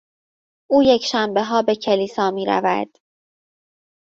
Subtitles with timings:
[0.71, 2.97] او یکشنبهها به کلیسا میرود.